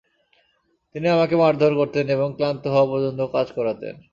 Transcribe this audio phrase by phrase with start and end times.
[0.95, 3.95] তিনি আমাকে মারধর করতেন এবং ক্লান্ত হওয়া পর্যন্ত কাজ করাতেন।